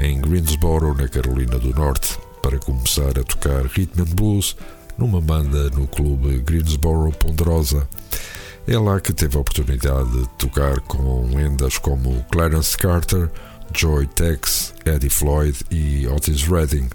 em 0.00 0.20
Greensboro, 0.20 0.94
na 0.94 1.06
Carolina 1.06 1.60
do 1.60 1.72
Norte, 1.72 2.18
para 2.42 2.58
começar 2.58 3.16
a 3.16 3.22
tocar 3.22 3.64
rhythm 3.66 4.02
and 4.02 4.14
blues 4.16 4.56
numa 4.98 5.20
banda 5.20 5.70
no 5.70 5.86
clube 5.86 6.40
Greensboro 6.40 7.12
Ponderosa. 7.12 7.88
É 8.66 8.76
lá 8.76 9.00
que 9.00 9.12
teve 9.12 9.36
a 9.36 9.40
oportunidade 9.42 10.10
de 10.10 10.28
tocar 10.30 10.80
com 10.80 11.30
lendas 11.32 11.78
como 11.78 12.26
Clarence 12.32 12.76
Carter, 12.76 13.30
Joy 13.72 14.08
Tex, 14.08 14.74
Eddie 14.84 15.08
Floyd 15.08 15.56
e 15.70 16.08
Otis 16.08 16.42
Redding. 16.48 16.88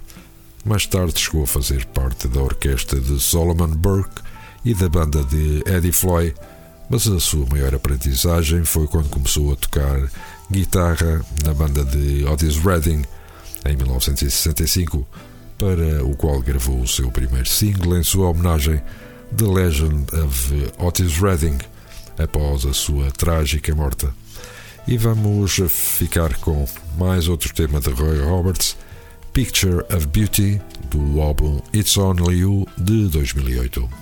Mais 0.66 0.84
tarde 0.84 1.18
chegou 1.18 1.44
a 1.44 1.46
fazer 1.46 1.86
parte 1.86 2.28
da 2.28 2.42
orquestra 2.42 3.00
de 3.00 3.18
Solomon 3.18 3.68
Burke 3.68 4.20
e 4.66 4.74
da 4.74 4.90
banda 4.90 5.24
de 5.24 5.64
Eddie 5.66 5.92
Floyd, 5.92 6.34
mas 6.92 7.06
a 7.06 7.18
sua 7.18 7.46
maior 7.46 7.74
aprendizagem 7.74 8.66
foi 8.66 8.86
quando 8.86 9.08
começou 9.08 9.50
a 9.50 9.56
tocar 9.56 9.98
guitarra 10.50 11.24
na 11.42 11.54
banda 11.54 11.82
de 11.86 12.22
Otis 12.26 12.58
Redding 12.58 13.02
em 13.64 13.76
1965, 13.76 15.08
para 15.56 16.04
o 16.04 16.14
qual 16.14 16.38
gravou 16.42 16.82
o 16.82 16.86
seu 16.86 17.10
primeiro 17.10 17.48
single 17.48 17.96
em 17.96 18.02
sua 18.02 18.28
homenagem, 18.28 18.82
The 19.34 19.44
Legend 19.46 20.04
of 20.14 20.72
Otis 20.76 21.16
Redding, 21.16 21.56
após 22.18 22.66
a 22.66 22.74
sua 22.74 23.10
trágica 23.10 23.74
morte. 23.74 24.06
E 24.86 24.98
vamos 24.98 25.60
ficar 25.70 26.36
com 26.40 26.68
mais 26.98 27.26
outro 27.26 27.54
tema 27.54 27.80
de 27.80 27.88
Roy 27.88 28.20
Roberts, 28.20 28.76
Picture 29.32 29.82
of 29.96 30.08
Beauty, 30.08 30.60
do 30.90 31.22
álbum 31.22 31.62
It's 31.72 31.96
Only 31.96 32.40
You 32.40 32.68
de 32.76 33.08
2008. 33.08 34.01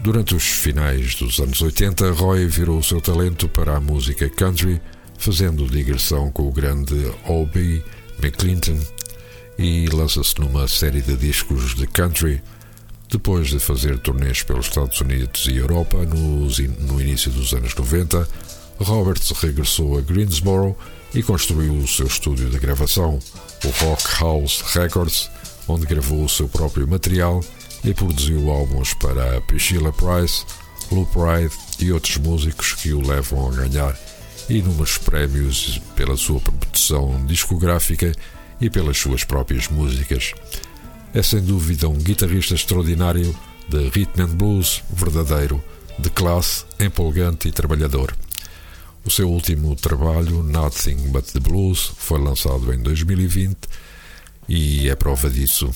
Durante 0.00 0.34
os 0.34 0.44
finais 0.44 1.14
dos 1.14 1.38
anos 1.38 1.62
80, 1.62 2.12
Roy 2.12 2.46
virou 2.46 2.78
o 2.78 2.82
seu 2.82 3.00
talento 3.00 3.48
para 3.48 3.76
a 3.76 3.80
música 3.80 4.28
country, 4.28 4.80
fazendo 5.18 5.66
digressão 5.66 6.30
com 6.30 6.48
o 6.48 6.52
grande 6.52 6.94
O.B. 7.26 7.82
McClinton 8.22 8.78
e 9.58 9.86
lança-se 9.88 10.38
numa 10.40 10.68
série 10.68 11.00
de 11.00 11.16
discos 11.16 11.74
de 11.74 11.86
country. 11.86 12.42
Depois 13.10 13.48
de 13.48 13.58
fazer 13.58 13.98
turnês 13.98 14.42
pelos 14.42 14.66
Estados 14.66 15.00
Unidos 15.00 15.46
e 15.46 15.56
Europa 15.56 15.98
no 16.04 17.00
início 17.00 17.30
dos 17.30 17.52
anos 17.52 17.74
90, 17.74 18.28
Roberts 18.78 19.30
regressou 19.30 19.96
a 19.96 20.00
Greensboro 20.00 20.76
e 21.14 21.22
construiu 21.22 21.74
o 21.74 21.88
seu 21.88 22.06
estúdio 22.06 22.48
de 22.50 22.58
gravação, 22.58 23.18
o 23.64 23.84
Rock 23.84 24.02
House 24.20 24.62
Records, 24.72 25.30
onde 25.66 25.86
gravou 25.86 26.24
o 26.24 26.28
seu 26.28 26.48
próprio 26.48 26.86
material 26.86 27.42
e 27.84 27.94
produziu 27.94 28.50
álbuns 28.50 28.94
para 28.94 29.40
Priscilla 29.42 29.92
Price, 29.92 30.44
Lou 30.90 31.06
Pride 31.06 31.54
e 31.78 31.92
outros 31.92 32.16
músicos 32.16 32.74
que 32.74 32.92
o 32.92 33.06
levam 33.06 33.48
a 33.48 33.54
ganhar 33.54 33.96
inúmeros 34.48 34.98
prémios 34.98 35.80
pela 35.94 36.16
sua 36.16 36.40
produção 36.40 37.24
discográfica 37.26 38.12
e 38.60 38.68
pelas 38.68 38.98
suas 38.98 39.24
próprias 39.24 39.68
músicas. 39.68 40.32
É 41.14 41.22
sem 41.22 41.40
dúvida 41.40 41.88
um 41.88 41.96
guitarrista 41.96 42.54
extraordinário 42.54 43.34
de 43.68 43.88
rhythm 43.88 44.22
and 44.22 44.36
blues 44.36 44.82
verdadeiro, 44.90 45.62
de 45.98 46.10
classe, 46.10 46.64
empolgante 46.78 47.48
e 47.48 47.52
trabalhador. 47.52 48.14
O 49.04 49.10
seu 49.10 49.30
último 49.30 49.74
trabalho, 49.74 50.42
Nothing 50.42 51.08
But 51.08 51.26
the 51.32 51.40
Blues, 51.40 51.92
foi 51.96 52.20
lançado 52.20 52.72
em 52.72 52.78
2020 52.78 53.56
e 54.48 54.88
é 54.88 54.94
prova 54.94 55.30
disso. 55.30 55.70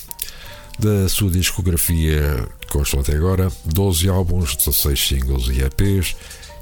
Da 0.79 1.09
sua 1.09 1.31
discografia 1.31 2.47
constam 2.69 3.01
até 3.01 3.15
agora 3.15 3.51
12 3.65 4.09
álbuns, 4.09 4.57
16 4.57 5.09
singles 5.09 5.49
e 5.49 5.63
EPs 5.63 6.17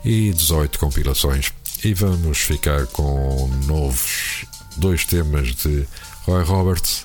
e 0.05 0.33
18 0.33 0.79
compilações. 0.79 1.53
E 1.85 1.95
vamos 1.95 2.39
ficar 2.39 2.87
com 2.89 3.49
novos 3.67 4.45
dois 4.77 5.05
temas 5.05 5.55
de 5.55 5.87
Roy 6.25 6.45
Roberts. 6.45 7.05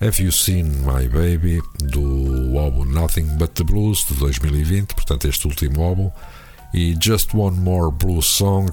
Have 0.00 0.22
You 0.22 0.32
Seen 0.32 0.64
My 0.64 1.06
Baby, 1.08 1.62
do 1.78 2.58
álbum 2.58 2.86
Nothing 2.86 3.26
But 3.36 3.50
the 3.50 3.62
Blues 3.62 4.06
de 4.08 4.14
2020, 4.14 4.94
portanto, 4.94 5.28
este 5.28 5.46
último 5.46 5.82
álbum, 5.82 6.10
e 6.72 6.96
Just 7.00 7.34
One 7.34 7.58
More 7.58 7.90
Blues 7.92 8.26
Song, 8.26 8.70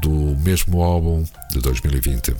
do 0.00 0.10
mesmo 0.10 0.82
álbum 0.82 1.24
de 1.50 1.60
2020. 1.60 2.34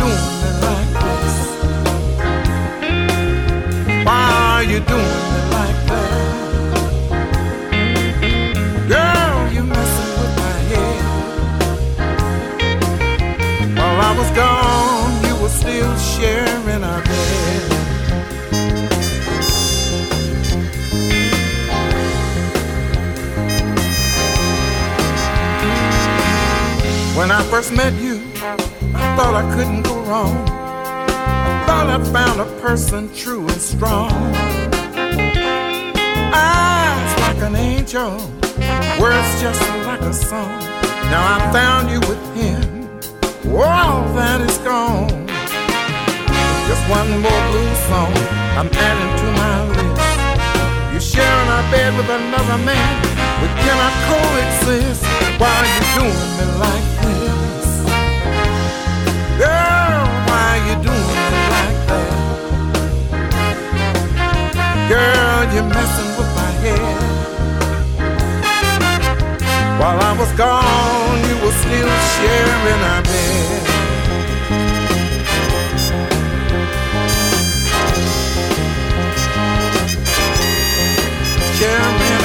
Doing 0.00 0.56
like 0.68 0.92
this? 1.04 1.36
Why 4.06 4.24
are 4.54 4.64
you 4.64 4.80
doing 4.80 5.50
like? 5.56 5.80
Girl, 8.88 9.52
you 9.52 9.62
messing 9.64 10.12
with 10.20 10.34
my 10.36 10.56
head. 10.70 11.02
While 13.78 14.00
I 14.00 14.12
was 14.18 14.30
gone, 14.36 15.12
you 15.26 15.34
were 15.40 15.48
still 15.48 15.96
sharing 15.98 16.82
our 16.84 17.02
bed. 17.02 17.62
When 27.16 27.30
I 27.30 27.42
first 27.44 27.72
met 27.72 27.94
you, 28.02 28.20
thought 29.16 29.34
I 29.34 29.54
couldn't 29.54 29.82
go 29.82 30.00
wrong. 30.04 30.36
I 30.48 31.64
thought 31.66 31.88
I 31.88 31.98
found 32.12 32.40
a 32.40 32.60
person 32.60 33.12
true 33.14 33.42
and 33.42 33.60
strong. 33.60 34.10
Eyes 36.32 37.12
like 37.20 37.40
an 37.48 37.56
angel, 37.56 38.16
words 39.00 39.30
just 39.40 39.60
like 39.84 40.00
a 40.00 40.14
song. 40.14 40.60
Now 41.12 41.22
I 41.36 41.52
found 41.52 41.90
you 41.90 42.00
with 42.08 42.22
him. 42.34 42.88
All 43.52 44.02
that 44.16 44.40
is 44.40 44.56
gone. 44.58 45.26
Just 46.68 46.84
one 46.88 47.10
more 47.20 47.42
blue 47.52 47.74
song 47.88 48.12
I'm 48.56 48.68
adding 48.72 49.12
to 49.20 49.26
my 49.40 49.56
list. 49.76 50.94
You 50.94 51.00
sharing 51.00 51.48
our 51.56 51.64
bed 51.70 51.90
with 51.98 52.08
another 52.08 52.58
man. 52.64 52.92
We 53.42 53.48
cannot 53.60 53.94
coexist. 54.08 55.04
Why 55.40 55.52
are 55.60 55.68
you 55.68 55.82
doing 56.00 56.30
me 56.38 56.46
like 56.64 56.86
this? 57.02 57.41
Girl, 64.92 65.54
you're 65.54 65.64
messing 65.64 66.10
with 66.18 66.30
my 66.36 66.50
head. 66.60 67.00
While 69.80 69.98
I 69.98 70.12
was 70.18 70.30
gone, 70.32 71.18
you 71.28 71.34
were 71.42 71.56
still 71.64 71.92
sharing 72.12 72.82
our 72.92 73.02
bed. 73.02 73.62
Sharing 81.56 82.21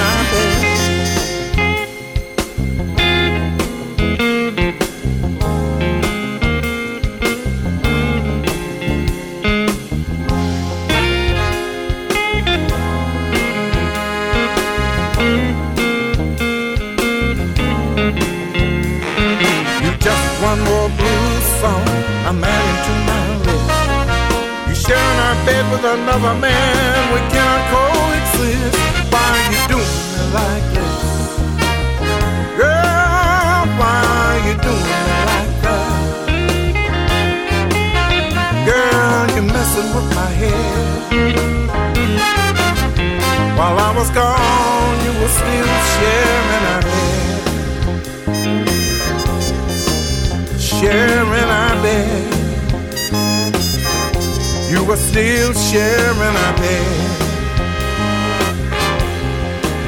sharing 24.88 25.20
our 25.20 25.36
bed 25.46 25.72
with 25.72 25.84
another 25.84 26.34
man, 26.40 27.14
we 27.14 27.20
cannot 27.30 27.62
coexist. 27.70 27.87
Still 54.98 55.54
sharing 55.54 56.36
our 56.46 56.56
bed. 56.58 57.18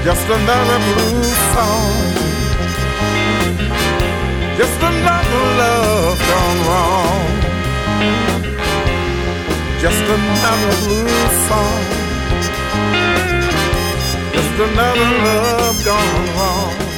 Just 0.03 0.25
another 0.27 0.79
blues 0.87 1.37
song. 1.53 1.93
Just 4.57 4.79
another 4.91 5.43
love 5.61 6.19
gone 6.31 6.59
wrong. 6.67 7.29
Just 9.81 10.03
another 10.17 10.73
blues 10.83 11.35
song. 11.47 11.83
Just 14.35 14.55
another 14.67 15.09
love 15.25 15.85
gone 15.85 16.25
wrong. 16.37 16.88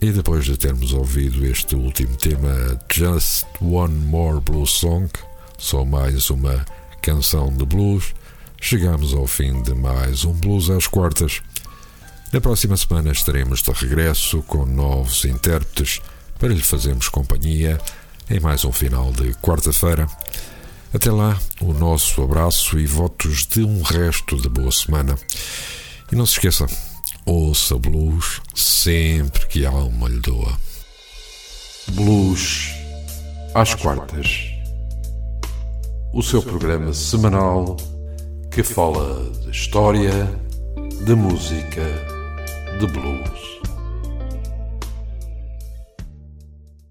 E 0.00 0.12
depois 0.12 0.44
de 0.44 0.56
termos 0.56 0.92
ouvido 0.92 1.44
este 1.44 1.74
último 1.74 2.16
tema, 2.16 2.78
Just 2.92 3.44
One 3.60 3.94
More 4.06 4.40
Blues 4.40 4.70
Song, 4.70 5.10
só 5.58 5.84
mais 5.84 6.30
uma 6.30 6.64
canção 7.02 7.52
de 7.52 7.66
blues, 7.66 8.14
chegamos 8.60 9.12
ao 9.12 9.26
fim 9.26 9.60
de 9.62 9.74
mais 9.74 10.24
um 10.24 10.32
Blues 10.32 10.70
às 10.70 10.86
Quartas. 10.86 11.42
Na 12.32 12.40
próxima 12.40 12.76
semana 12.76 13.10
estaremos 13.10 13.60
de 13.60 13.72
regresso 13.72 14.40
com 14.42 14.64
novos 14.64 15.24
intérpretes 15.24 16.00
para 16.38 16.54
lhe 16.54 16.62
fazermos 16.62 17.08
companhia 17.08 17.76
em 18.30 18.38
mais 18.38 18.64
um 18.64 18.70
final 18.70 19.10
de 19.10 19.34
quarta-feira. 19.34 20.06
Até 20.92 21.10
lá, 21.10 21.38
o 21.60 21.74
nosso 21.74 22.22
abraço 22.22 22.78
e 22.78 22.86
votos 22.86 23.46
de 23.46 23.62
um 23.62 23.82
resto 23.82 24.40
de 24.40 24.48
boa 24.48 24.72
semana. 24.72 25.16
E 26.10 26.16
não 26.16 26.24
se 26.24 26.32
esqueça, 26.34 26.66
ouça 27.26 27.78
blues 27.78 28.40
sempre 28.54 29.46
que 29.48 29.66
a 29.66 29.70
alma 29.70 30.08
lhe 30.08 30.18
doa. 30.20 30.58
Blues 31.88 32.70
às 33.54 33.74
quartas. 33.74 34.50
O 36.14 36.22
seu 36.22 36.42
programa 36.42 36.94
semanal 36.94 37.76
que 38.50 38.62
fala 38.62 39.30
de 39.42 39.50
história, 39.50 40.10
de 41.04 41.14
música, 41.14 41.84
de 42.80 42.86
blues. 42.86 43.47